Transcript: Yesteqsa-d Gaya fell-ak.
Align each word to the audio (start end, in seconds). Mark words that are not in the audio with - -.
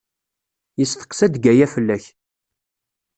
Yesteqsa-d 0.79 1.33
Gaya 1.43 1.67
fell-ak. 1.73 2.03